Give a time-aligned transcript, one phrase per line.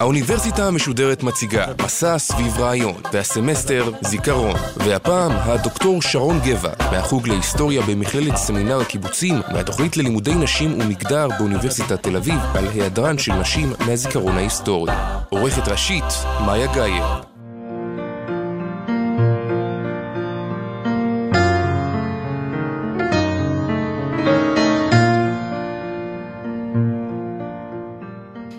[0.00, 4.56] האוניברסיטה המשודרת מציגה מסע סביב רעיון, והסמסטר זיכרון.
[4.76, 12.16] והפעם הדוקטור שרון גבע, מהחוג להיסטוריה במכללת סמינר הקיבוצים, מהתוכנית ללימודי נשים ומגדר באוניברסיטת תל
[12.16, 14.92] אביב, על היעדרן של נשים מהזיכרון ההיסטורי.
[15.28, 16.04] עורכת ראשית,
[16.46, 17.25] מאיה גאייר.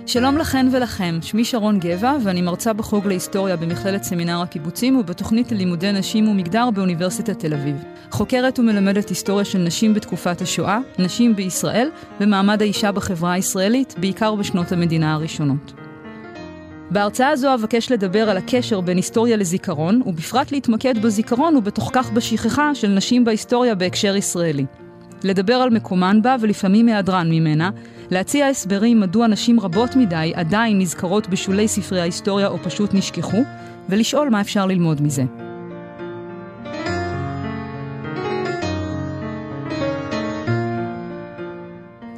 [0.07, 5.91] שלום לכן ולכם, שמי שרון גבע ואני מרצה בחוג להיסטוריה במכללת סמינר הקיבוצים ובתוכנית ללימודי
[5.91, 7.75] נשים ומגדר באוניברסיטת תל אביב.
[8.11, 11.89] חוקרת ומלמדת היסטוריה של נשים בתקופת השואה, נשים בישראל
[12.19, 15.73] ומעמד האישה בחברה הישראלית, בעיקר בשנות המדינה הראשונות.
[16.91, 22.75] בהרצאה זו אבקש לדבר על הקשר בין היסטוריה לזיכרון, ובפרט להתמקד בזיכרון ובתוך כך בשכחה
[22.75, 24.65] של נשים בהיסטוריה בהקשר ישראלי.
[25.23, 27.69] לדבר על מקומן בה ולפעמים היעדרן ממנה,
[28.11, 33.43] להציע הסברים מדוע נשים רבות מדי עדיין נזכרות בשולי ספרי ההיסטוריה או פשוט נשכחו,
[33.89, 35.23] ולשאול מה אפשר ללמוד מזה.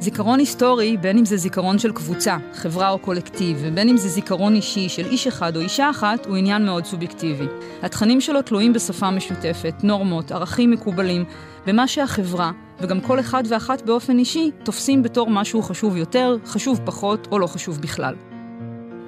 [0.00, 4.54] זיכרון היסטורי, בין אם זה זיכרון של קבוצה, חברה או קולקטיב, ובין אם זה זיכרון
[4.54, 7.46] אישי של איש אחד או אישה אחת, הוא עניין מאוד סובייקטיבי.
[7.82, 11.24] התכנים שלו תלויים בשפה משותפת, נורמות, ערכים מקובלים,
[11.66, 17.28] ומה שהחברה, וגם כל אחד ואחת באופן אישי, תופסים בתור משהו חשוב יותר, חשוב פחות,
[17.32, 18.14] או לא חשוב בכלל.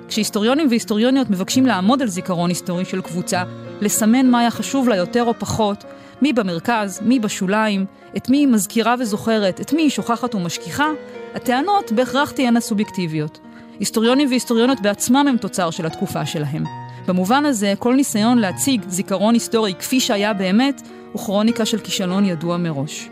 [0.09, 3.42] כשהיסטוריונים והיסטוריוניות מבקשים לעמוד על זיכרון היסטורי של קבוצה,
[3.81, 5.84] לסמן מה היה חשוב לה יותר או פחות,
[6.22, 7.86] מי במרכז, מי בשוליים,
[8.17, 10.87] את מי היא מזכירה וזוכרת, את מי היא שוכחת ומשכיחה,
[11.34, 13.39] הטענות בהכרח תהיינה סובייקטיביות.
[13.78, 16.64] היסטוריונים והיסטוריוניות בעצמם הם תוצר של התקופה שלהם.
[17.09, 22.56] במובן הזה, כל ניסיון להציג זיכרון היסטורי כפי שהיה באמת, הוא כרוניקה של כישלון ידוע
[22.56, 23.10] מראש.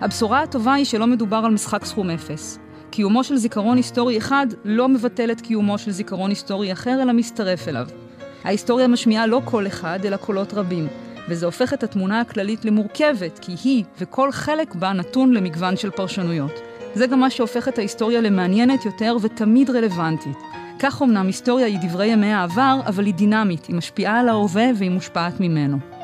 [0.00, 2.58] הבשורה הטובה היא שלא מדובר על משחק סכום אפס.
[2.90, 7.68] קיומו של זיכרון היסטורי אחד לא מבטל את קיומו של זיכרון היסטורי אחר, אלא מצטרף
[7.68, 7.86] אליו.
[8.44, 10.88] ההיסטוריה משמיעה לא קול אחד, אלא קולות רבים,
[11.28, 16.60] וזה הופך את התמונה הכללית למורכבת, כי היא וכל חלק בה נתון למגוון של פרשנויות.
[16.94, 20.36] זה גם מה שהופך את ההיסטוריה למעניינת יותר ותמיד רלוונטית.
[20.78, 24.90] כך אמנם היסטוריה היא דברי ימי העבר, אבל היא דינמית, היא משפיעה על ההווה והיא
[24.90, 25.97] מושפעת ממנו.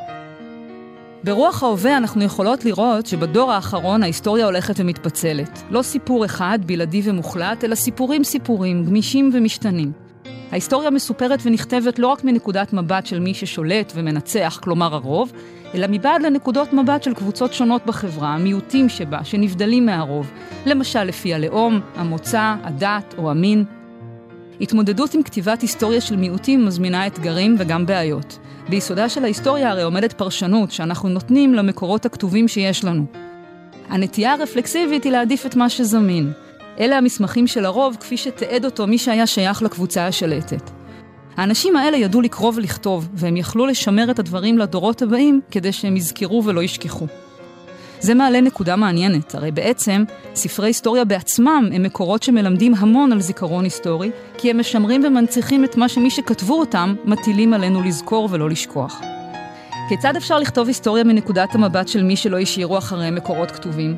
[1.24, 5.62] ברוח ההווה אנחנו יכולות לראות שבדור האחרון ההיסטוריה הולכת ומתפצלת.
[5.70, 9.92] לא סיפור אחד, בלעדי ומוחלט, אלא סיפורים סיפורים, גמישים ומשתנים.
[10.50, 15.32] ההיסטוריה מסופרת ונכתבת לא רק מנקודת מבט של מי ששולט ומנצח, כלומר הרוב,
[15.74, 20.30] אלא מבעד לנקודות מבט של קבוצות שונות בחברה, המיעוטים שבה, שנבדלים מהרוב,
[20.66, 23.64] למשל לפי הלאום, המוצא, הדת או המין.
[24.60, 28.38] התמודדות עם כתיבת היסטוריה של מיעוטים מזמינה אתגרים וגם בעיות.
[28.68, 33.04] ביסודה של ההיסטוריה הרי עומדת פרשנות שאנחנו נותנים למקורות הכתובים שיש לנו.
[33.88, 36.32] הנטייה הרפלקסיבית היא להעדיף את מה שזמין.
[36.80, 40.70] אלה המסמכים של הרוב כפי שתיעד אותו מי שהיה שייך לקבוצה השלטת.
[41.36, 46.44] האנשים האלה ידעו לקרוא ולכתוב, והם יכלו לשמר את הדברים לדורות הבאים כדי שהם יזכרו
[46.44, 47.06] ולא ישכחו.
[48.04, 50.04] זה מעלה נקודה מעניינת, הרי בעצם
[50.34, 55.76] ספרי היסטוריה בעצמם הם מקורות שמלמדים המון על זיכרון היסטורי, כי הם משמרים ומנציחים את
[55.76, 59.00] מה שמי שכתבו אותם מטילים עלינו לזכור ולא לשכוח.
[59.88, 63.96] כיצד אפשר לכתוב היסטוריה מנקודת המבט של מי שלא השאירו אחריהם מקורות כתובים?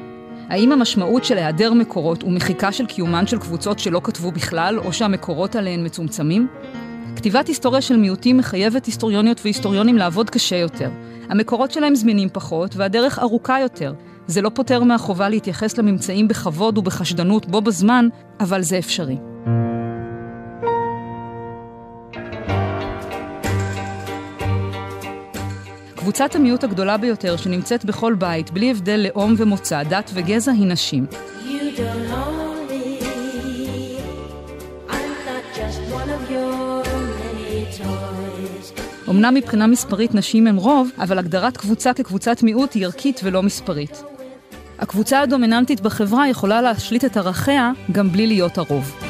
[0.48, 5.56] האם המשמעות של היעדר מקורות ומחיקה של קיומן של קבוצות שלא כתבו בכלל, או שהמקורות
[5.56, 6.48] עליהן מצומצמים?
[7.26, 10.90] כתיבת היסטוריה של מיעוטים מחייבת היסטוריוניות והיסטוריונים לעבוד קשה יותר.
[11.28, 13.94] המקורות שלהם זמינים פחות, והדרך ארוכה יותר.
[14.26, 18.08] זה לא פותר מהחובה להתייחס לממצאים בכבוד ובחשדנות בו בזמן,
[18.40, 19.16] אבל זה אפשרי.
[25.96, 31.06] קבוצת המיעוט הגדולה ביותר שנמצאת בכל בית, בלי הבדל לאום ומוצא, דת וגזע, היא נשים.
[39.10, 44.02] אמנם מבחינה מספרית נשים הן רוב, אבל הגדרת קבוצה כקבוצת מיעוט היא ערכית ולא מספרית.
[44.78, 49.05] הקבוצה הדומיננטית בחברה יכולה להשליט את ערכיה גם בלי להיות הרוב.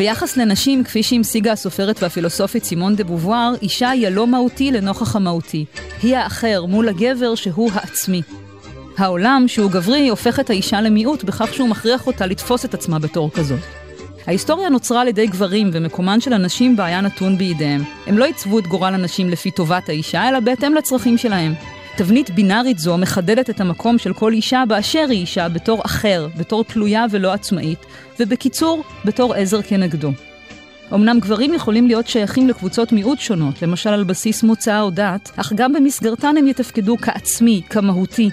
[0.00, 5.64] ביחס לנשים, כפי שהמשיגה הסופרת והפילוסופית סימון דה בובואר, אישה היא הלא מהותי לנוכח המהותי.
[6.02, 8.22] היא האחר מול הגבר שהוא העצמי.
[8.98, 13.30] העולם, שהוא גברי, הופך את האישה למיעוט בכך שהוא מכריח אותה לתפוס את עצמה בתור
[13.30, 13.58] כזאת.
[14.26, 17.84] ההיסטוריה נוצרה על ידי גברים, ומקומן של הנשים בה היה נתון בידיהם.
[18.06, 21.54] הם לא עיצבו את גורל הנשים לפי טובת האישה, אלא בהתאם לצרכים שלהם.
[21.96, 26.64] תבנית בינארית זו מחדדת את המקום של כל אישה באשר היא אישה בתור אחר, בתור
[26.64, 27.78] תלויה ולא עצמאית,
[28.20, 30.10] ובקיצור, בתור עזר כנגדו.
[30.94, 35.52] אמנם גברים יכולים להיות שייכים לקבוצות מיעוט שונות, למשל על בסיס מוצא או דת, אך
[35.52, 38.30] גם במסגרתן הם יתפקדו כעצמי, כמהותי.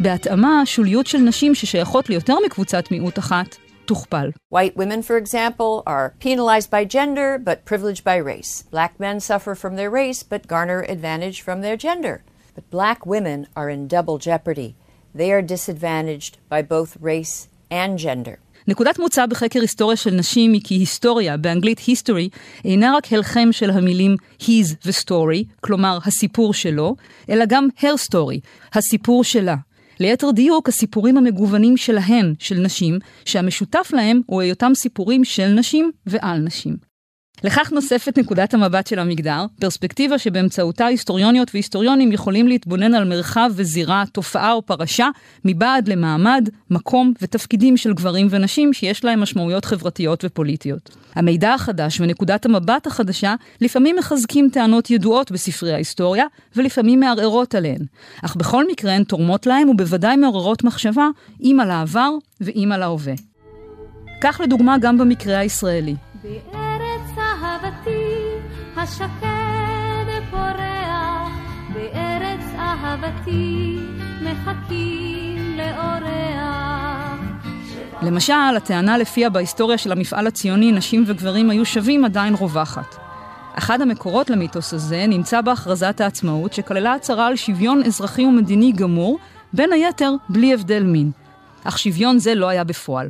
[0.00, 4.30] בהתאמה, השוליות של נשים ששייכות ליותר מקבוצת מיעוט אחת תוכפל.
[4.54, 8.64] White women, for example, are penalized by gender but privileged by race.
[8.70, 12.16] Black men suffer from their race but garner advantage from their gender.
[12.56, 14.70] But black women are in double jeopardy.
[15.14, 18.36] They are disadvantaged by both race and gender.
[18.68, 23.70] נקודת מוצא בחקר היסטוריה של נשים היא כי היסטוריה, באנגלית history, אינה רק הלחם של
[23.70, 26.96] המילים his ו-story, כלומר הסיפור שלו,
[27.30, 28.38] אלא גם her story,
[28.72, 29.56] הסיפור שלה.
[30.00, 36.38] ליתר דיוק, הסיפורים המגוונים שלהן, של נשים, שהמשותף להם הוא היותם סיפורים של נשים ועל
[36.38, 36.85] נשים.
[37.44, 44.04] לכך נוספת נקודת המבט של המגדר, פרספקטיבה שבאמצעותה היסטוריוניות והיסטוריונים יכולים להתבונן על מרחב וזירה,
[44.12, 45.08] תופעה או פרשה,
[45.44, 50.96] מבעד למעמד, מקום ותפקידים של גברים ונשים שיש להם משמעויות חברתיות ופוליטיות.
[51.14, 56.24] המידע החדש ונקודת המבט החדשה לפעמים מחזקים טענות ידועות בספרי ההיסטוריה,
[56.56, 57.80] ולפעמים מערערות עליהן.
[58.24, 61.08] אך בכל מקרה הן תורמות להן ובוודאי מעוררות מחשבה,
[61.40, 62.10] אם על העבר
[62.40, 63.14] ואם על ההווה.
[64.20, 65.94] כך לדוגמה גם במקרה הישראלי.
[68.88, 71.32] השקד פורח,
[71.74, 73.78] בארץ אהבתי
[74.22, 77.20] מחכים לאורח.
[78.02, 82.96] למשל, הטענה לפיה בהיסטוריה של המפעל הציוני נשים וגברים היו שווים עדיין רווחת.
[83.58, 89.18] אחד המקורות למיתוס הזה נמצא בהכרזת העצמאות, שכללה הצהרה על שוויון אזרחי ומדיני גמור,
[89.52, 91.10] בין היתר בלי הבדל מין.
[91.64, 93.08] אך שוויון זה לא היה בפועל.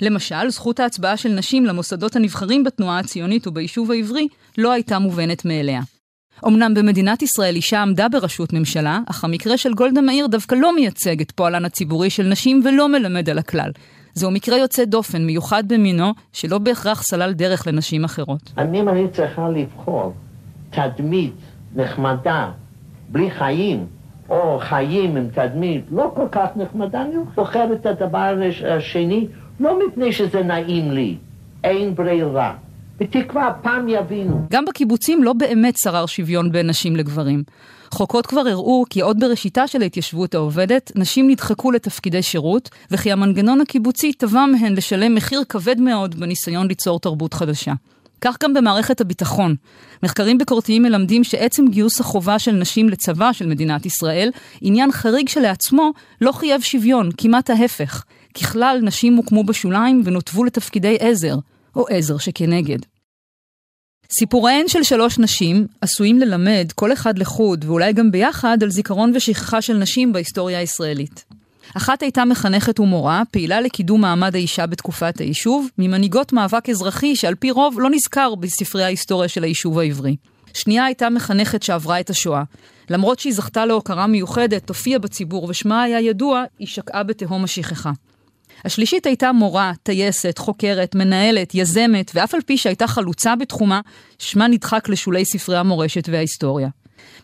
[0.00, 4.28] למשל, זכות ההצבעה של נשים למוסדות הנבחרים בתנועה הציונית וביישוב העברי
[4.58, 5.80] לא הייתה מובנת מאליה.
[6.46, 11.20] אמנם במדינת ישראל אישה עמדה בראשות ממשלה, אך המקרה של גולדה מאיר דווקא לא מייצג
[11.20, 13.70] את פועלן הציבורי של נשים ולא מלמד על הכלל.
[14.14, 18.52] זהו מקרה יוצא דופן, מיוחד במינו, שלא בהכרח סלל דרך לנשים אחרות.
[18.58, 20.12] אני, אם אני צריכה לבחור
[20.70, 21.34] תדמית
[21.74, 22.50] נחמדה,
[23.08, 23.86] בלי חיים,
[24.28, 28.38] או חיים עם תדמית לא כל כך נחמדה, אני בוחר את הדבר
[28.76, 29.26] השני,
[29.60, 31.16] לא מפני שזה נעים לי,
[31.64, 32.54] אין ברירה.
[33.00, 34.46] בתקווה פעם יבינו.
[34.50, 37.42] גם בקיבוצים לא באמת שרר שוויון בין נשים לגברים.
[37.90, 43.60] חוקות כבר הראו כי עוד בראשיתה של ההתיישבות העובדת, נשים נדחקו לתפקידי שירות, וכי המנגנון
[43.60, 47.72] הקיבוצי תבע מהן לשלם מחיר כבד מאוד בניסיון ליצור תרבות חדשה.
[48.20, 49.54] כך גם במערכת הביטחון.
[50.02, 54.30] מחקרים ביקורתיים מלמדים שעצם גיוס החובה של נשים לצבא של מדינת ישראל,
[54.60, 58.04] עניין חריג שלעצמו, לא חייב שוויון, כמעט ההפך.
[58.40, 61.36] ככלל, נשים הוקמו בשוליים ונותבו לתפקידי עזר,
[61.76, 62.78] או עזר שכנגד.
[64.10, 69.62] סיפוריהן של שלוש נשים עשויים ללמד, כל אחד לחוד, ואולי גם ביחד, על זיכרון ושכחה
[69.62, 71.24] של נשים בהיסטוריה הישראלית.
[71.76, 77.50] אחת הייתה מחנכת ומורה, פעילה לקידום מעמד האישה בתקופת היישוב, ממנהיגות מאבק אזרחי שעל פי
[77.50, 80.16] רוב לא נזכר בספרי ההיסטוריה של היישוב העברי.
[80.54, 82.42] שנייה הייתה מחנכת שעברה את השואה.
[82.90, 87.92] למרות שהיא זכתה להוקרה מיוחדת, הופיעה בציבור ושמה היה ידוע, היא שקעה בתהום השכחה.
[88.64, 93.80] השלישית הייתה מורה, טייסת, חוקרת, מנהלת, יזמת, ואף על פי שהייתה חלוצה בתחומה,
[94.18, 96.68] שמה נדחק לשולי ספרי המורשת וההיסטוריה.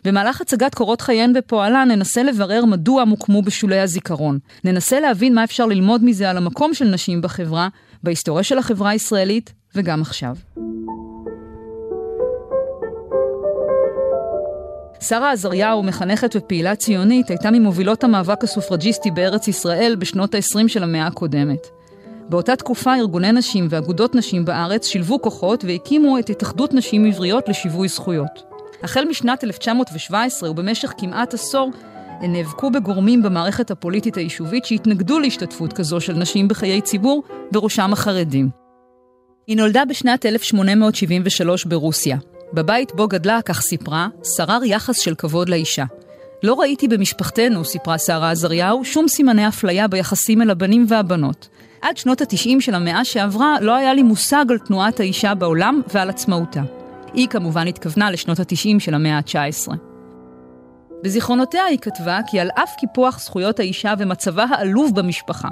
[0.05, 4.39] במהלך הצגת קורות חייהן בפועלה ננסה לברר מדוע הם הוקמו בשולי הזיכרון.
[4.63, 7.67] ננסה להבין מה אפשר ללמוד מזה על המקום של נשים בחברה,
[8.03, 10.35] בהיסטוריה של החברה הישראלית וגם עכשיו.
[15.03, 21.07] שרה עזריהו, מחנכת ופעילה ציונית, הייתה ממובילות המאבק הסופרג'יסטי בארץ ישראל בשנות ה-20 של המאה
[21.07, 21.67] הקודמת.
[22.29, 27.87] באותה תקופה ארגוני נשים ואגודות נשים בארץ שילבו כוחות והקימו את התאחדות נשים עבריות לשיווי
[27.87, 28.43] זכויות.
[28.83, 31.71] החל משנת 1917 ובמשך כמעט עשור,
[32.21, 38.49] הן נאבקו בגורמים במערכת הפוליטית היישובית שהתנגדו להשתתפות כזו של נשים בחיי ציבור, בראשם החרדים.
[39.47, 42.17] היא נולדה בשנת 1873 ברוסיה.
[42.53, 44.07] בבית בו גדלה, כך סיפרה,
[44.37, 45.85] שרר יחס של כבוד לאישה.
[46.43, 51.47] לא ראיתי במשפחתנו, סיפרה שרה עזריהו, שום סימני אפליה ביחסים אל הבנים והבנות.
[51.81, 56.09] עד שנות התשעים של המאה שעברה לא היה לי מושג על תנועת האישה בעולם ועל
[56.09, 56.61] עצמאותה.
[57.13, 59.92] היא כמובן התכוונה לשנות התשעים של המאה ה-19.
[61.03, 65.47] בזיכרונותיה היא כתבה כי על אף קיפוח זכויות האישה ומצבה העלוב במשפחה,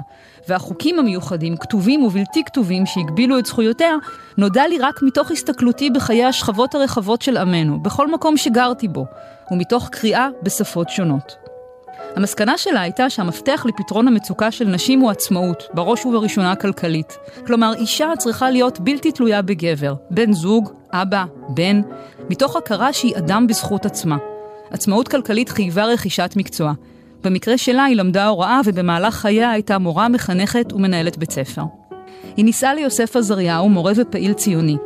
[0.48, 3.94] והחוקים המיוחדים, כתובים ובלתי כתובים שהגבילו את זכויותיה,
[4.38, 9.06] נודע לי רק מתוך הסתכלותי בחיי השכבות הרחבות של עמנו, בכל מקום שגרתי בו,
[9.50, 11.36] ומתוך קריאה בשפות שונות.
[12.16, 17.18] המסקנה שלה הייתה שהמפתח לפתרון המצוקה של נשים הוא עצמאות, בראש ובראשונה כלכלית.
[17.46, 21.80] כלומר, אישה צריכה להיות בלתי תלויה בגבר, בן זוג, אבא, בן,
[22.30, 24.16] מתוך הכרה שהיא אדם בזכות עצמה.
[24.72, 26.72] עצמאות כלכלית חייבה רכישת מקצוע.
[27.24, 31.62] במקרה שלה היא למדה הוראה ובמהלך חייה הייתה מורה, מחנכת ומנהלת בית ספר.
[32.36, 34.76] היא נישאה ליוסף עזריהו, מורה ופעיל ציוני.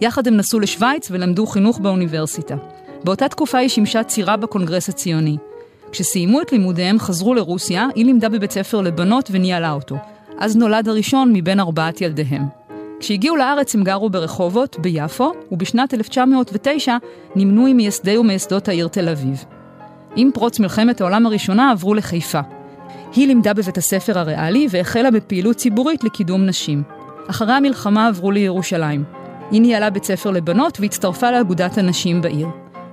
[0.00, 2.56] יחד הם נסעו לשוויץ ולמדו חינוך באוניברסיטה.
[3.04, 5.36] באותה תקופה היא שימשה צירה בקונגרס הציוני.
[5.92, 9.96] כשסיימו את לימודיהם חזרו לרוסיה, היא לימדה בבית ספר לבנות וניהלה אותו.
[10.38, 12.65] אז נולד הראשון מבין ארבעת ילדיהם.
[13.00, 16.96] כשהגיעו לארץ הם גרו ברחובות, ביפו, ובשנת 1909
[17.36, 19.44] נמנו עם מייסדי ומייסדות העיר תל אביב.
[20.16, 22.40] עם פרוץ מלחמת העולם הראשונה עברו לחיפה.
[23.16, 26.82] היא לימדה בבית הספר הריאלי והחלה בפעילות ציבורית לקידום נשים.
[27.30, 29.04] אחרי המלחמה עברו לירושלים.
[29.50, 32.48] היא ניהלה בית ספר לבנות והצטרפה לאגודת הנשים בעיר.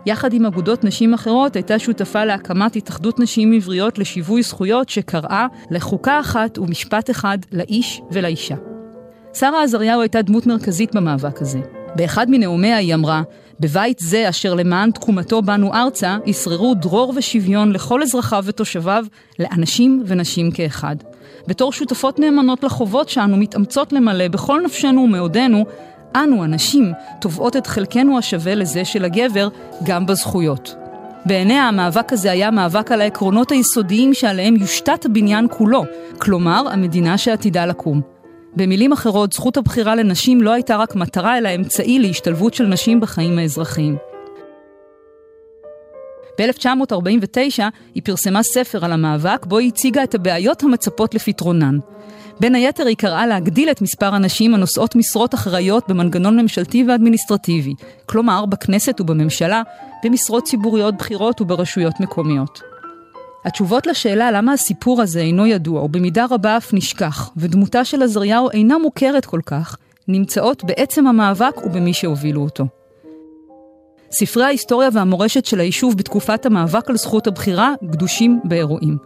[0.06, 6.20] יחד עם אגודות נשים אחרות הייתה שותפה להקמת התאחדות נשים עבריות לשיווי זכויות שקראה לחוקה
[6.20, 8.73] אחת ומשפט אחד לאיש ולאישה.
[9.34, 11.60] שרה עזריהו הייתה דמות מרכזית במאבק הזה.
[11.96, 13.22] באחד מנאומיה היא אמרה,
[13.60, 19.06] בבית זה אשר למען תקומתו באנו ארצה, ישררו דרור ושוויון לכל אזרחיו ותושביו,
[19.40, 20.96] לאנשים ונשים כאחד.
[21.48, 25.66] בתור שותפות נאמנות לחובות שאנו מתאמצות למלא בכל נפשנו ומאודנו,
[26.16, 29.48] אנו, הנשים, תובעות את חלקנו השווה לזה של הגבר
[29.84, 30.76] גם בזכויות.
[31.26, 35.84] בעיניה המאבק הזה היה מאבק על העקרונות היסודיים שעליהם יושתת הבניין כולו,
[36.18, 38.13] כלומר המדינה שעתידה לקום.
[38.56, 43.40] במילים אחרות, זכות הבחירה לנשים לא הייתה רק מטרה, אלא אמצעי להשתלבות של נשים בחיים
[43.40, 43.98] האזרחיים.
[46.40, 47.64] ב-1949
[47.96, 51.78] היא פרסמה ספר על המאבק, בו היא הציגה את הבעיות המצפות לפתרונן.
[52.40, 57.74] בין היתר היא קראה להגדיל את מספר הנשים הנושאות משרות אחראיות במנגנון ממשלתי ואדמיניסטרטיבי,
[58.06, 59.62] כלומר בכנסת ובממשלה,
[60.04, 62.73] במשרות ציבוריות בכירות וברשויות מקומיות.
[63.46, 68.78] התשובות לשאלה למה הסיפור הזה אינו ידוע, ובמידה רבה אף נשכח, ודמותה של עזריהו אינה
[68.78, 72.66] מוכרת כל כך, נמצאות בעצם המאבק ובמי שהובילו אותו.
[74.12, 78.98] ספרי ההיסטוריה והמורשת של היישוב בתקופת המאבק על זכות הבחירה גדושים באירועים.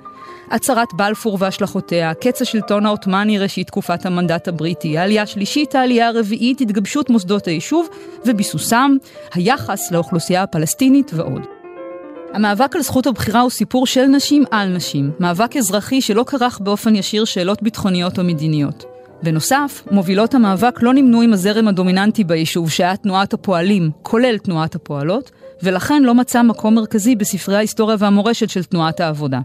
[0.51, 7.09] הצהרת בלפור והשלכותיה, קץ השלטון העות'מאני ראשית תקופת המנדט הבריטי, העלייה השלישית, העלייה הרביעית, התגבשות
[7.09, 7.87] מוסדות היישוב
[8.25, 8.91] וביסוסם,
[9.33, 11.56] היחס לאוכלוסייה הפלסטינית ועוד.
[12.33, 16.95] המאבק על זכות הבחירה הוא סיפור של נשים על נשים, מאבק אזרחי שלא כרך באופן
[16.95, 18.85] ישיר שאלות ביטחוניות או מדיניות.
[19.23, 25.31] בנוסף, מובילות המאבק לא נמנו עם הזרם הדומיננטי ביישוב שהיה תנועת הפועלים, כולל תנועת הפועלות,
[25.63, 29.39] ולכן לא מצא מקום מרכזי בספרי ההיסטוריה והמורשת של תנועת העבודה.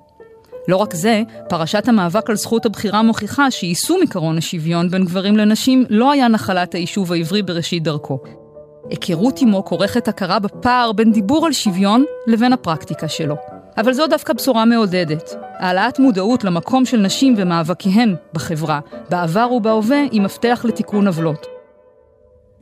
[0.69, 5.85] לא רק זה, פרשת המאבק על זכות הבחירה מוכיחה שיישום עקרון השוויון בין גברים לנשים
[5.91, 8.42] לא היה נחלת היישוב העברי בראשית דרכו.
[8.91, 13.37] היכרות עמו כורכת הכרה בפער בין דיבור על שוויון לבין הפרקטיקה שלו.
[13.79, 15.35] אבל זו דווקא בשורה מעודדת.
[15.59, 21.47] העלאת מודעות למקום של נשים ומאבקיהן בחברה, בעבר ובהווה, היא מפתח לתיקון עוולות.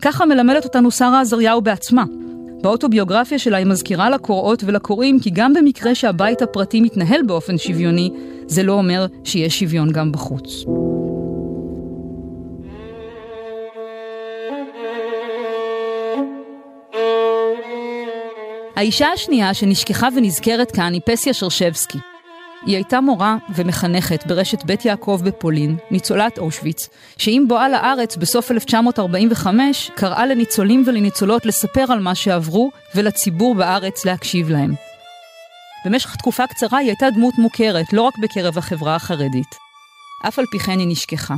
[0.02, 2.04] ככה מלמדת אותנו שרה עזריהו בעצמה.
[2.62, 8.10] באוטוביוגרפיה שלה היא מזכירה לקוראות ולקוראים כי גם במקרה שהבית הפרטי מתנהל באופן שוויוני,
[8.46, 10.64] זה לא אומר שיש שוויון גם בחוץ.
[18.80, 21.99] האישה השנייה שנשכחה ונזכרת כאן היא פסיה שרשבסקי.
[22.66, 29.90] היא הייתה מורה ומחנכת ברשת בית יעקב בפולין, ניצולת אושוויץ, שעם בואה לארץ בסוף 1945
[29.94, 34.75] קראה לניצולים ולניצולות לספר על מה שעברו ולציבור בארץ להקשיב להם.
[35.87, 39.54] במשך תקופה קצרה היא הייתה דמות מוכרת לא רק בקרב החברה החרדית.
[40.28, 41.34] אף על פי כן היא נשכחה.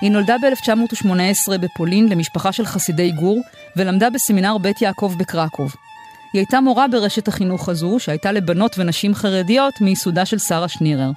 [0.00, 3.40] היא נולדה ב-1918 בפולין למשפחה של חסידי גור,
[3.76, 5.74] ולמדה בסמינר בית יעקב בקרקוב.
[6.32, 11.10] היא הייתה מורה ברשת החינוך הזו, שהייתה לבנות ונשים חרדיות מייסודה של שרה שנירר.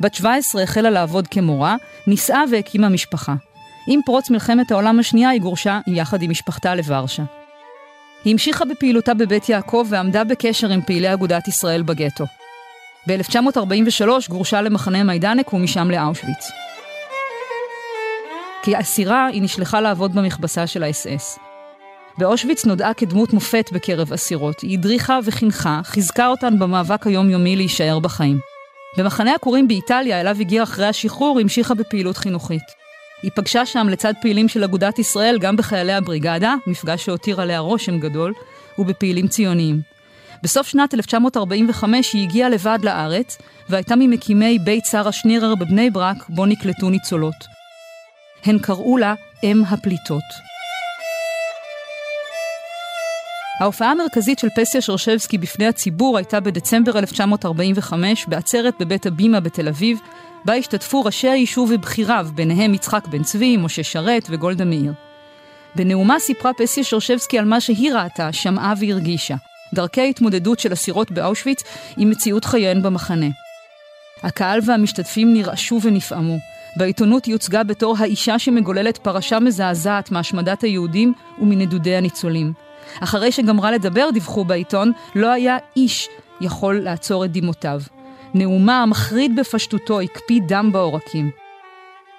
[0.00, 3.34] בת 17 החלה לעבוד כמורה, נישאה והקימה משפחה.
[3.86, 7.22] עם פרוץ מלחמת העולם השנייה היא גורשה יחד עם משפחתה לוורשה.
[8.24, 12.24] היא המשיכה בפעילותה בבית יעקב ועמדה בקשר עם פעילי אגודת ישראל בגטו.
[13.08, 16.69] ב-1943 גורשה למחנה מיידנק ומשם לאושוויץ.
[18.62, 21.38] כאסירה היא נשלחה לעבוד במכבסה של האס-אס.
[22.18, 24.60] באושוויץ נודעה כדמות מופת בקרב אסירות.
[24.60, 28.38] היא הדריכה וחינכה, חיזקה אותן במאבק היומיומי להישאר בחיים.
[28.98, 32.62] במחנה הכורים באיטליה, אליו הגיעה אחרי השחרור, המשיכה בפעילות חינוכית.
[33.22, 37.98] היא פגשה שם לצד פעילים של אגודת ישראל גם בחיילי הבריגדה, מפגש שהותיר עליה רושם
[37.98, 38.32] גדול,
[38.78, 39.80] ובפעילים ציוניים.
[40.42, 43.38] בסוף שנת 1945 היא הגיעה לבד לארץ,
[43.68, 47.59] והייתה ממקימי בית שרה שנירר בבני ברק, בו נקלטו ניצולות.
[48.44, 50.24] הן קראו לה אם הפליטות.
[53.60, 59.98] ההופעה המרכזית של פסיה שרשבסקי בפני הציבור הייתה בדצמבר 1945 בעצרת בבית הבימה בתל אביב,
[60.44, 64.92] בה השתתפו ראשי היישוב ובכיריו, ביניהם יצחק בן צבי, משה שרת וגולדה מאיר.
[65.76, 69.34] בנאומה סיפרה פסיה שרשבסקי על מה שהיא ראתה, שמעה והרגישה.
[69.74, 71.62] דרכי ההתמודדות של אסירות באושוויץ
[71.96, 73.26] עם מציאות חייהן במחנה.
[74.22, 76.38] הקהל והמשתתפים נרעשו ונפעמו.
[76.76, 82.52] בעיתונות היא הוצגה בתור האישה שמגוללת פרשה מזעזעת מהשמדת היהודים ומנדודי הניצולים.
[83.00, 86.08] אחרי שגמרה לדבר, דיווחו בעיתון, לא היה איש
[86.40, 87.80] יכול לעצור את דמעותיו.
[88.34, 91.30] נאומה המחריד בפשטותו הקפיא דם בעורקים.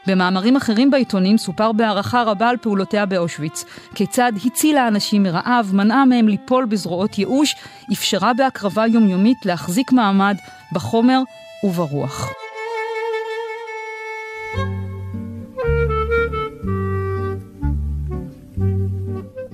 [0.08, 3.66] במאמרים אחרים בעיתונים סופר בהערכה רבה על פעולותיה באושוויץ,
[3.96, 7.56] כיצד הצילה אנשים מרעב, מנעה מהם ליפול בזרועות ייאוש,
[7.94, 10.36] אפשרה בהקרבה יומיומית להחזיק מעמד
[10.74, 11.22] בחומר
[11.64, 12.41] וברוח.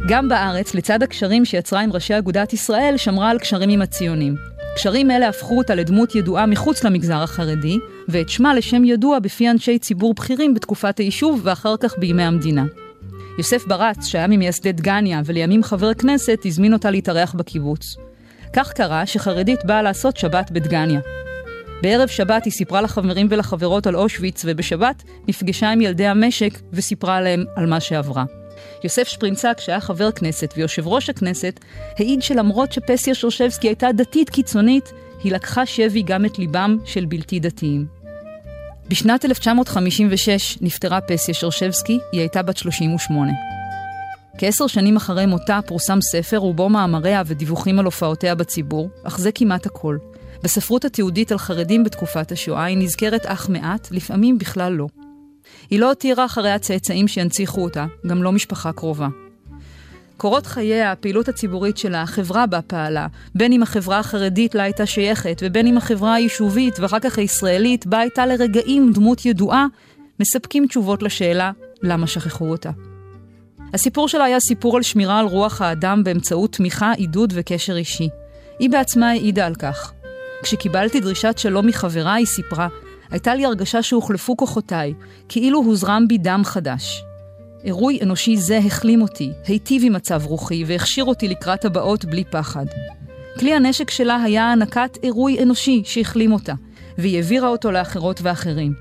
[0.07, 4.35] גם בארץ, לצד הקשרים שיצרה עם ראשי אגודת ישראל, שמרה על קשרים עם הציונים.
[4.75, 7.77] קשרים אלה הפכו אותה לדמות ידועה מחוץ למגזר החרדי,
[8.07, 12.65] ואת שמה לשם ידוע בפי אנשי ציבור בכירים בתקופת היישוב ואחר כך בימי המדינה.
[13.37, 17.95] יוסף ברץ, שהיה ממייסדי דגניה ולימים חבר כנסת, הזמין אותה להתארח בקיבוץ.
[18.53, 20.99] כך קרה שחרדית באה לעשות שבת בדגניה.
[21.81, 27.45] בערב שבת היא סיפרה לחברים ולחברות על אושוויץ, ובשבת נפגשה עם ילדי המשק וסיפרה להם
[27.55, 28.25] על מה שעברה.
[28.83, 31.59] יוסף שפרינצק, שהיה חבר כנסת ויושב ראש הכנסת,
[31.97, 34.93] העיד שלמרות שפסיה שרשבסקי הייתה דתית קיצונית,
[35.23, 37.85] היא לקחה שבי גם את ליבם של בלתי דתיים.
[38.89, 43.31] בשנת 1956 נפטרה פסיה שרשבסקי, היא הייתה בת 38.
[44.37, 49.65] כעשר שנים אחרי מותה פורסם ספר ובו מאמריה ודיווחים על הופעותיה בציבור, אך זה כמעט
[49.65, 49.97] הכל.
[50.43, 54.87] בספרות התיעודית על חרדים בתקופת השואה היא נזכרת אך מעט, לפעמים בכלל לא.
[55.69, 59.07] היא לא הותירה אחריה צאצאים שינציחו אותה, גם לא משפחה קרובה.
[60.17, 65.41] קורות חייה, הפעילות הציבורית שלה, החברה בה פעלה, בין אם החברה החרדית לה הייתה שייכת,
[65.45, 69.65] ובין אם החברה היישובית ואחר כך הישראלית, בה הייתה לרגעים דמות ידועה,
[70.19, 71.51] מספקים תשובות לשאלה
[71.81, 72.71] למה שכחו אותה.
[73.73, 78.09] הסיפור שלה היה סיפור על שמירה על רוח האדם באמצעות תמיכה, עידוד וקשר אישי.
[78.59, 79.93] היא בעצמה העידה על כך.
[80.43, 82.67] כשקיבלתי דרישת שלום מחברה, היא סיפרה,
[83.11, 84.93] הייתה לי הרגשה שהוחלפו כוחותיי,
[85.29, 87.03] כאילו הוזרם בי דם חדש.
[87.63, 92.65] עירוי אנושי זה החלים אותי, היטיב עם מצב רוחי והכשיר אותי לקראת הבאות בלי פחד.
[93.39, 96.53] כלי הנשק שלה היה הענקת עירוי אנושי שהחלים אותה,
[96.97, 98.73] והיא העבירה אותו לאחרות ואחרים.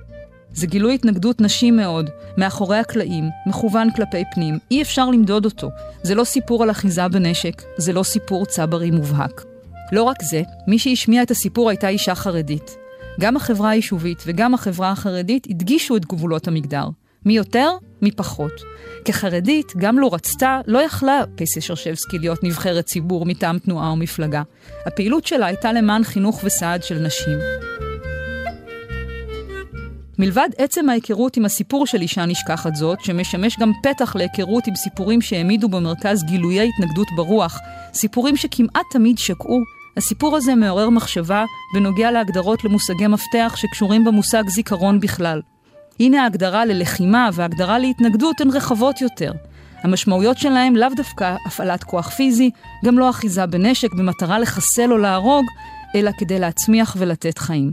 [0.53, 5.69] זה גילוי התנגדות נשי מאוד, מאחורי הקלעים, מכוון כלפי פנים, אי אפשר למדוד אותו.
[6.03, 9.56] זה לא סיפור על אחיזה בנשק, זה לא סיפור צברי מובהק.
[9.93, 12.77] לא רק זה, מי שהשמיע את הסיפור הייתה אישה חרדית.
[13.21, 16.89] גם החברה היישובית וגם החברה החרדית הדגישו את גבולות המגדר.
[17.27, 17.71] מי יותר,
[18.03, 18.53] מי פחות.
[19.05, 24.43] כחרדית, גם לו רצתה, לא יכלה פסיה שרשבסקי להיות נבחרת ציבור מטעם תנועה או מפלגה.
[24.87, 27.39] הפעילות שלה הייתה למען חינוך וסעד של נשים.
[30.19, 35.21] מלבד עצם ההיכרות עם הסיפור של אישה נשכחת זאת, שמשמש גם פתח להיכרות עם סיפורים
[35.21, 37.59] שהעמידו במרכז גילויי התנגדות ברוח,
[37.95, 45.01] סיפורים שכמעט תמיד שקעו, הסיפור הזה מעורר מחשבה בנוגע להגדרות למושגי מפתח שקשורים במושג זיכרון
[45.01, 45.41] בכלל.
[46.01, 49.33] הנה ההגדרה ללחימה וההגדרה להתנגדות הן רחבות יותר.
[49.83, 52.51] המשמעויות שלהם לאו דווקא הפעלת כוח פיזי,
[52.85, 55.45] גם לא אחיזה בנשק במטרה לחסל או להרוג,
[55.95, 57.73] אלא כדי להצמיח ולתת חיים.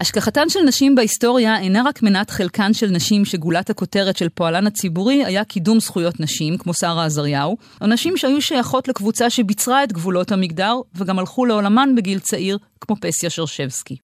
[0.00, 5.24] השכחתן של נשים בהיסטוריה אינה רק מנת חלקן של נשים שגולת הכותרת של פועלן הציבורי
[5.24, 10.32] היה קידום זכויות נשים, כמו שרה עזריהו, או נשים שהיו שייכות לקבוצה שביצרה את גבולות
[10.32, 13.96] המגדר, וגם הלכו לעולמן בגיל צעיר, כמו פסיה שרשבסקי.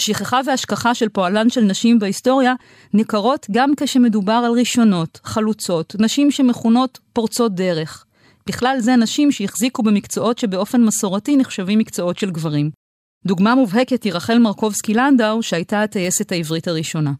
[0.00, 2.54] שכחה והשכחה של פועלן של נשים בהיסטוריה
[2.94, 8.04] ניכרות גם כשמדובר על ראשונות, חלוצות, נשים שמכונות פורצות דרך.
[8.48, 12.85] בכלל זה נשים שהחזיקו במקצועות שבאופן מסורתי נחשבים מקצועות של גברים.
[13.24, 17.12] דוגמה מובהקת היא רחל מרקובסקי לנדאו, שהייתה הטייסת העברית הראשונה.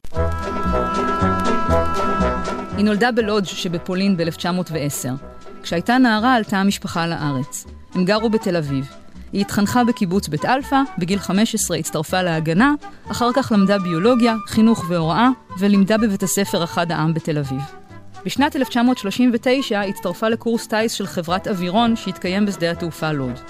[2.76, 5.08] היא נולדה בלודג' שבפולין ב-1910.
[5.62, 7.66] כשהייתה נערה עלתה המשפחה לארץ.
[7.94, 8.88] הם גרו בתל אביב.
[9.32, 12.74] היא התחנכה בקיבוץ בית אלפא, בגיל 15 הצטרפה להגנה,
[13.10, 15.28] אחר כך למדה ביולוגיה, חינוך והוראה,
[15.58, 17.60] ולימדה בבית הספר אחד העם בתל אביב.
[18.24, 23.40] בשנת 1939 הצטרפה לקורס טיס של חברת אווירון שהתקיים בשדה התעופה לוד.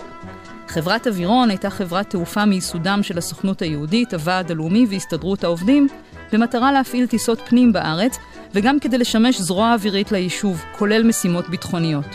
[0.69, 5.89] חברת אווירון הייתה חברת תעופה מיסודם של הסוכנות היהודית, הוועד הלאומי והסתדרות העובדים,
[6.33, 8.19] במטרה להפעיל טיסות פנים בארץ,
[8.55, 12.07] וגם כדי לשמש זרוע אווירית ליישוב, כולל משימות ביטחוניות.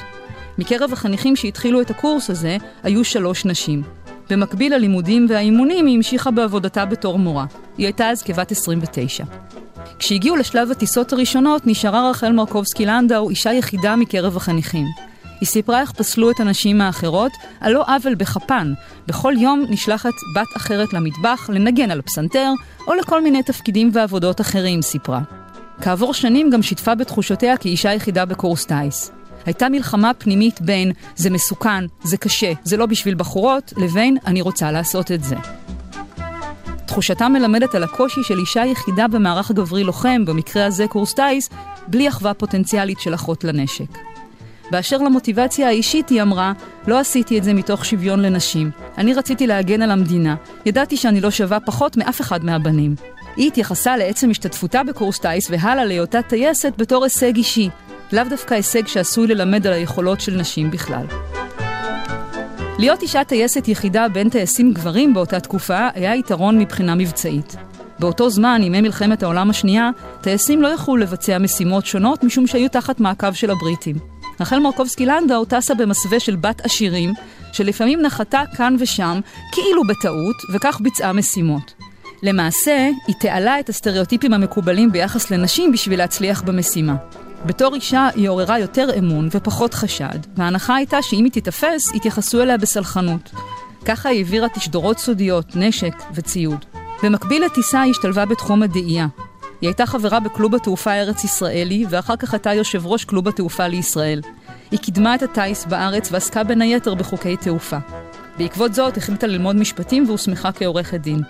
[0.58, 3.84] מקרב החניכים שהתחילו את הקורס הזה, היו שלוש נשים.
[4.30, 7.46] במקביל ללימודים והאימונים, היא המשיכה בעבודתה בתור מורה.
[7.78, 9.24] היא הייתה אז כבת 29.
[10.00, 15.11] כשהגיעו לשלב הטיסות הראשונות, נשארה רחל מרקובסקי לנדאו אישה יחידה מקרב החניכים.
[15.42, 18.74] היא סיפרה איך פסלו את הנשים האחרות, על לא עוול בכפן.
[19.08, 22.52] בכל יום נשלחת בת אחרת למטבח, לנגן על פסנתר,
[22.88, 25.22] או לכל מיני תפקידים ועבודות אחרים, סיפרה.
[25.82, 29.12] כעבור שנים גם שיתפה בתחושותיה כאישה יחידה בקורס טיס.
[29.46, 34.72] הייתה מלחמה פנימית בין זה מסוכן, זה קשה, זה לא בשביל בחורות, לבין אני רוצה
[34.72, 35.36] לעשות את זה.
[36.86, 41.50] תחושתה מלמדת על הקושי של אישה יחידה במערך גברי לוחם, במקרה הזה קורס טיס,
[41.88, 44.11] בלי אחווה פוטנציאלית של אחות לנשק.
[44.72, 46.54] באשר למוטיבציה האישית, היא אמרה,
[46.88, 48.72] לא עשיתי את זה מתוך שוויון לנשים.
[48.98, 50.36] אני רציתי להגן על המדינה.
[50.66, 52.96] ידעתי שאני לא שווה פחות מאף אחד מהבנים.
[53.36, 57.70] היא התייחסה לעצם השתתפותה בקורס טיס והלאה להיותה טייסת בתור הישג אישי,
[58.14, 61.06] לאו דווקא הישג שעשוי ללמד על היכולות של נשים בכלל.
[62.80, 67.56] להיות אישה טייסת יחידה בין טייסים גברים באותה תקופה היה יתרון מבחינה מבצעית.
[68.00, 69.90] באותו זמן, ימי מלחמת העולם השנייה,
[70.22, 74.11] טייסים לא יכלו לבצע משימות שונות משום שהיו תחת מעקב של הבריטים.
[74.42, 77.14] רחל מרקובסקי לנדאו טסה במסווה של בת עשירים,
[77.54, 79.20] שלפעמים נחתה כאן ושם,
[79.52, 81.74] כאילו בטעות, וכך ביצעה משימות.
[82.24, 86.96] למעשה, היא תעלה את הסטריאוטיפים המקובלים ביחס לנשים בשביל להצליח במשימה.
[87.46, 92.58] בתור אישה היא עוררה יותר אמון ופחות חשד, וההנחה הייתה שאם היא תיתפס, יתייחסו אליה
[92.58, 93.32] בסלחנות.
[93.86, 96.66] ככה היא העבירה תשדורות סודיות, נשק וציוד.
[97.04, 99.08] במקביל לטיסה היא השתלבה בתחום הדאייה.
[99.62, 104.22] היא הייתה חברה בקלוב התעופה הארץ ישראלי, ואחר כך הייתה יושב ראש קלוב התעופה לישראל.
[104.72, 107.78] היא קידמה את הטיס בארץ ועסקה בין היתר בחוקי תעופה.
[108.38, 111.22] בעקבות זאת החליטה ללמוד משפטים והוסמכה כעורכת דין.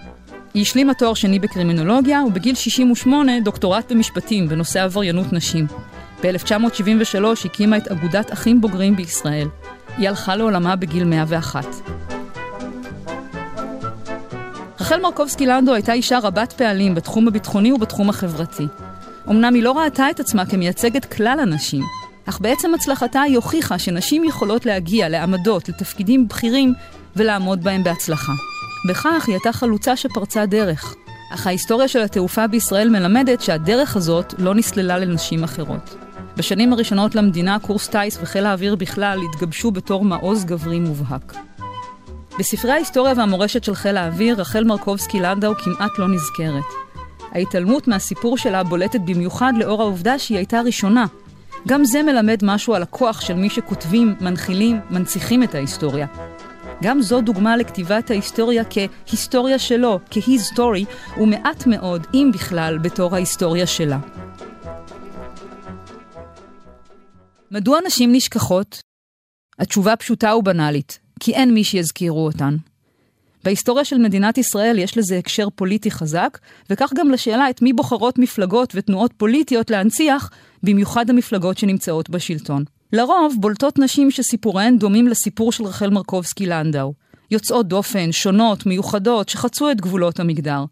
[0.53, 5.67] היא השלימה תואר שני בקרימינולוגיה, ובגיל 68 דוקטורט במשפטים בנושא עבריינות נשים.
[6.23, 9.47] ב-1973 הקימה את אגודת אחים בוגרים בישראל.
[9.97, 11.65] היא הלכה לעולמה בגיל 101.
[14.91, 18.67] רחל מרקובסקי לנדו הייתה אישה רבת פעלים בתחום הביטחוני ובתחום החברתי.
[19.29, 21.83] אמנם היא לא ראתה את עצמה כמייצגת כלל הנשים,
[22.25, 26.73] אך בעצם הצלחתה היא הוכיחה שנשים יכולות להגיע לעמדות, לתפקידים בכירים,
[27.15, 28.31] ולעמוד בהם בהצלחה.
[28.89, 30.95] בכך היא הייתה חלוצה שפרצה דרך.
[31.33, 35.95] אך ההיסטוריה של התעופה בישראל מלמדת שהדרך הזאת לא נסללה לנשים אחרות.
[36.37, 41.33] בשנים הראשונות למדינה, קורס טיס וחיל האוויר בכלל התגבשו בתור מעוז גברי מובהק.
[42.39, 46.63] בספרי ההיסטוריה והמורשת של חיל האוויר, רחל מרקובסקי לנדאו כמעט לא נזכרת.
[47.31, 51.05] ההתעלמות מהסיפור שלה בולטת במיוחד לאור העובדה שהיא הייתה ראשונה.
[51.67, 56.07] גם זה מלמד משהו על הכוח של מי שכותבים, מנחילים, מנציחים את ההיסטוריה.
[56.83, 63.67] גם זו דוגמה לכתיבת ההיסטוריה כהיסטוריה שלו, כ-his story, ומעט מאוד, אם בכלל, בתור ההיסטוריה
[63.67, 63.97] שלה.
[67.51, 68.79] מדוע נשים נשכחות?
[69.59, 72.55] התשובה פשוטה ובנאלית, כי אין מי שיזכירו אותן.
[73.43, 76.37] בהיסטוריה של מדינת ישראל יש לזה הקשר פוליטי חזק,
[76.69, 80.29] וכך גם לשאלה את מי בוחרות מפלגות ותנועות פוליטיות להנציח,
[80.63, 82.63] במיוחד המפלגות שנמצאות בשלטון.
[82.93, 86.93] לרוב בולטות נשים שסיפוריהן דומים לסיפור של רחל מרקובסקי לנדאו.
[87.31, 90.65] יוצאות דופן, שונות, מיוחדות, שחצו את גבולות המגדר.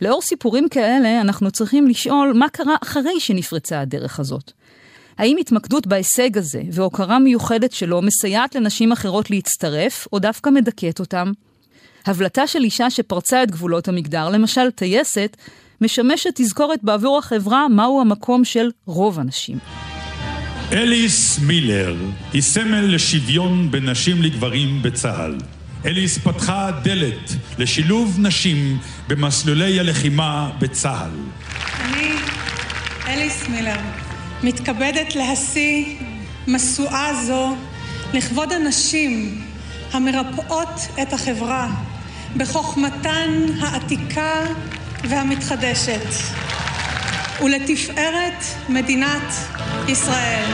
[0.00, 4.52] לאור סיפורים כאלה, אנחנו צריכים לשאול מה קרה אחרי שנפרצה הדרך הזאת.
[5.18, 11.32] האם התמקדות בהישג הזה והוקרה מיוחדת שלו מסייעת לנשים אחרות להצטרף, או דווקא מדכאת אותם?
[12.06, 15.36] הבלטה של אישה שפרצה את גבולות המגדר, למשל טייסת,
[15.80, 19.58] משמשת תזכורת בעבור החברה מהו המקום של רוב הנשים.
[20.72, 21.96] אליס מילר
[22.32, 25.38] היא סמל לשוויון בין נשים לגברים בצה"ל.
[25.86, 31.10] אליס פתחה דלת לשילוב נשים במסלולי הלחימה בצה"ל.
[31.80, 32.12] אני,
[33.06, 33.80] אליס מילר,
[34.42, 35.96] מתכבדת להשיא
[36.48, 37.56] משואה זו
[38.14, 39.40] לכבוד הנשים
[39.92, 40.68] המרפאות
[41.02, 41.70] את החברה
[42.36, 44.46] בחוכמתן העתיקה
[45.08, 46.06] והמתחדשת
[47.42, 49.32] ולתפארת מדינת
[49.88, 50.44] ישראל.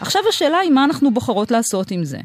[0.00, 2.18] עכשיו השאלה היא מה אנחנו בוחרות לעשות עם זה.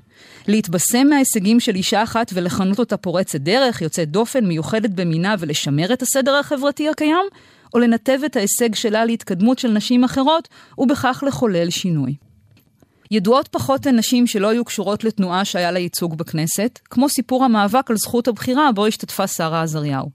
[0.48, 6.02] להתבשם מההישגים של אישה אחת ולכנות אותה פורצת דרך, יוצאת דופן, מיוחדת במינה ולשמר את
[6.02, 7.26] הסדר החברתי הקיים,
[7.74, 12.16] או לנתב את ההישג שלה להתקדמות של נשים אחרות, ובכך לחולל שינוי.
[13.12, 17.92] ידועות פחות הן נשים שלא היו קשורות לתנועה שהיה לה ייצוג בכנסת, כמו סיפור המאבק
[17.92, 20.10] על זכות הבחירה בו השתתפה שרה עזריהו.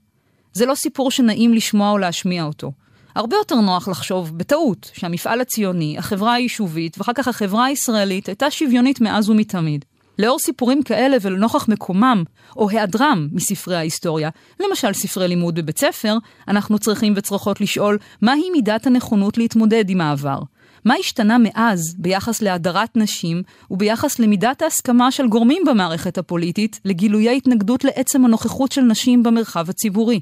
[0.53, 2.71] זה לא סיפור שנעים לשמוע או להשמיע אותו.
[3.15, 9.01] הרבה יותר נוח לחשוב, בטעות, שהמפעל הציוני, החברה היישובית ואחר כך החברה הישראלית הייתה שוויונית
[9.01, 9.85] מאז ומתמיד.
[10.19, 12.23] לאור סיפורים כאלה ולנוכח מקומם
[12.57, 18.87] או היעדרם מספרי ההיסטוריה, למשל ספרי לימוד בבית ספר, אנחנו צריכים וצריכות לשאול מהי מידת
[18.87, 20.39] הנכונות להתמודד עם העבר.
[20.85, 27.83] מה השתנה מאז ביחס להדרת נשים וביחס למידת ההסכמה של גורמים במערכת הפוליטית לגילויי התנגדות
[27.83, 30.19] לעצם הנוכחות של נשים במרחב הציבורי?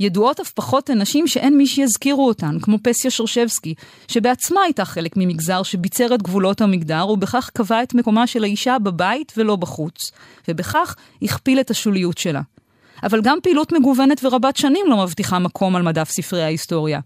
[0.00, 3.74] ידועות אף פחות הן נשים שאין מי שיזכירו אותן, כמו פסיה שרשבסקי,
[4.08, 9.32] שבעצמה הייתה חלק ממגזר שביצר את גבולות המגדר, ובכך קבע את מקומה של האישה בבית
[9.36, 10.10] ולא בחוץ,
[10.48, 12.40] ובכך הכפיל את השוליות שלה.
[13.02, 17.00] אבל גם פעילות מגוונת ורבת שנים לא מבטיחה מקום על מדף ספרי ההיסטוריה.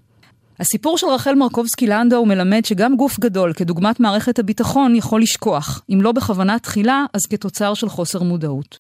[0.61, 6.03] הסיפור של רחל מרקובסקי לנדאו מלמד שגם גוף גדול, כדוגמת מערכת הביטחון, יכול לשכוח, אם
[6.03, 8.79] לא בכוונה תחילה, אז כתוצר של חוסר מודעות.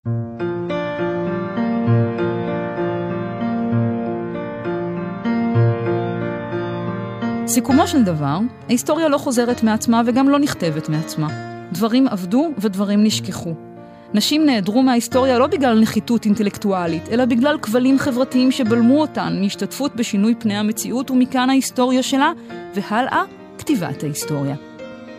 [7.52, 8.38] סיכומו של דבר,
[8.68, 11.28] ההיסטוריה לא חוזרת מעצמה וגם לא נכתבת מעצמה.
[11.72, 13.54] דברים עבדו ודברים נשכחו.
[14.14, 20.34] נשים נעדרו מההיסטוריה לא בגלל נחיתות אינטלקטואלית, אלא בגלל כבלים חברתיים שבלמו אותן מהשתתפות בשינוי
[20.38, 22.32] פני המציאות, ומכאן ההיסטוריה שלה,
[22.74, 23.22] והלאה,
[23.58, 24.56] כתיבת ההיסטוריה.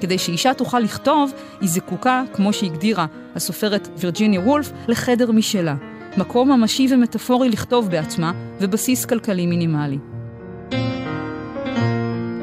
[0.02, 5.76] כדי שאישה תוכל לכתוב, היא זקוקה, כמו שהגדירה הסופרת וירג'יניה וולף, לחדר משלה.
[6.18, 9.98] מקום ממשי ומטאפורי לכתוב בעצמה, ובסיס כלכלי מינימלי.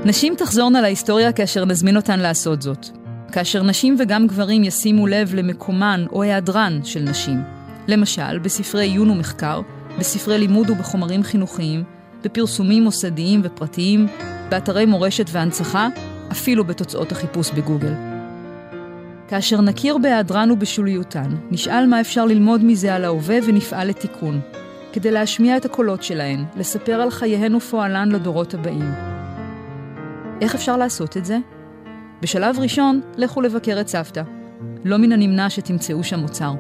[0.05, 2.87] נשים תחזורנה להיסטוריה כאשר נזמין אותן לעשות זאת.
[3.33, 7.43] כאשר נשים וגם גברים ישימו לב למקומן או היעדרן של נשים.
[7.89, 9.61] למשל, בספרי עיון ומחקר,
[9.99, 11.85] בספרי לימוד ובחומרים חינוכיים,
[12.25, 14.07] בפרסומים מוסדיים ופרטיים,
[14.49, 15.89] באתרי מורשת והנצחה,
[16.33, 17.93] אפילו בתוצאות החיפוש בגוגל.
[19.29, 24.41] כאשר נכיר בהיעדרן ובשוליותן, נשאל מה אפשר ללמוד מזה על ההווה ונפעל לתיקון,
[24.93, 29.10] כדי להשמיע את הקולות שלהן, לספר על חייהן ופועלן לדורות הבאים.
[30.41, 31.39] איך אפשר לעשות את זה?
[32.23, 34.23] בשלב ראשון, לכו לבקר את סבתא.
[34.85, 36.53] לא מן הנמנע שתמצאו שם אוצר.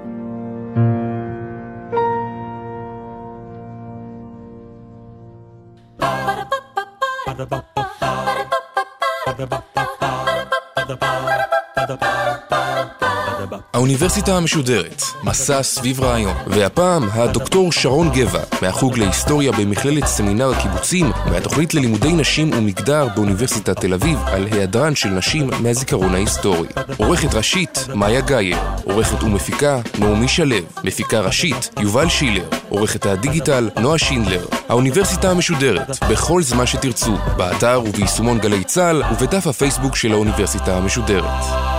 [13.90, 21.74] האוניברסיטה המשודרת, מסע סביב רעיון, והפעם הדוקטור שרון גבע, מהחוג להיסטוריה במכללת סמינר הקיבוצים, מהתוכנית
[21.74, 26.68] ללימודי נשים ומגדר באוניברסיטת תל אביב, על היעדרן של נשים מהזיכרון ההיסטורי.
[26.96, 33.98] עורכת ראשית, מאיה גאייר, עורכת ומפיקה, נעמי שלו, מפיקה ראשית, יובל שילר, עורכת הדיגיטל, נועה
[33.98, 34.46] שינדלר.
[34.68, 41.69] האוניברסיטה המשודרת, בכל זמן שתרצו, באתר וביישומון גלי צה"ל ובדף הפייסבוק של האוניברסיטה המשודרת.